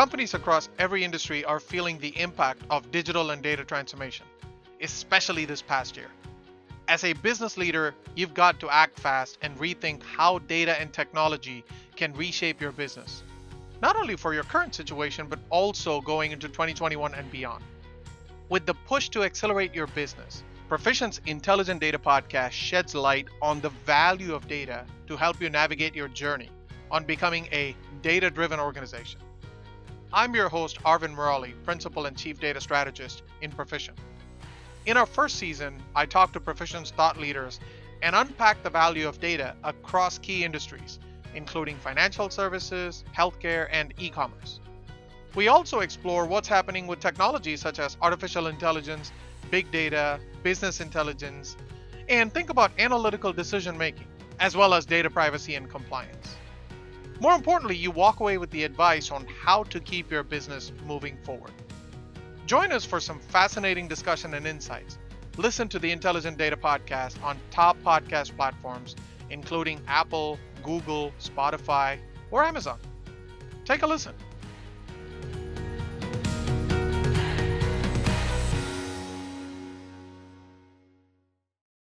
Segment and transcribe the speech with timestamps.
[0.00, 4.24] Companies across every industry are feeling the impact of digital and data transformation,
[4.80, 6.08] especially this past year.
[6.88, 11.62] As a business leader, you've got to act fast and rethink how data and technology
[11.96, 13.22] can reshape your business,
[13.82, 17.62] not only for your current situation, but also going into 2021 and beyond.
[18.48, 23.68] With the push to accelerate your business, Perficient's Intelligent Data Podcast sheds light on the
[23.84, 26.48] value of data to help you navigate your journey
[26.90, 29.20] on becoming a data driven organization.
[30.12, 33.96] I'm your host, Arvind Murali, Principal and Chief Data Strategist in Perficient.
[34.86, 37.60] In our first season, I talked to Perficient's thought leaders
[38.02, 40.98] and unpacked the value of data across key industries,
[41.36, 44.58] including financial services, healthcare, and e commerce.
[45.36, 49.12] We also explore what's happening with technologies such as artificial intelligence,
[49.48, 51.56] big data, business intelligence,
[52.08, 54.08] and think about analytical decision making,
[54.40, 56.34] as well as data privacy and compliance.
[57.20, 61.18] More importantly, you walk away with the advice on how to keep your business moving
[61.22, 61.52] forward.
[62.46, 64.98] Join us for some fascinating discussion and insights.
[65.36, 68.96] Listen to the Intelligent Data Podcast on top podcast platforms,
[69.28, 71.98] including Apple, Google, Spotify,
[72.30, 72.78] or Amazon.
[73.66, 74.14] Take a listen.